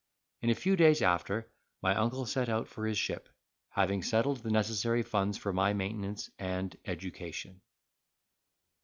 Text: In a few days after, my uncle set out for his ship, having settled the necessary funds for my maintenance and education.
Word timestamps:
In 0.41 0.49
a 0.49 0.55
few 0.55 0.75
days 0.75 1.03
after, 1.03 1.47
my 1.83 1.93
uncle 1.95 2.25
set 2.25 2.49
out 2.49 2.67
for 2.67 2.87
his 2.87 2.97
ship, 2.97 3.29
having 3.69 4.01
settled 4.01 4.37
the 4.39 4.49
necessary 4.49 5.03
funds 5.03 5.37
for 5.37 5.53
my 5.53 5.73
maintenance 5.73 6.27
and 6.39 6.75
education. 6.85 7.61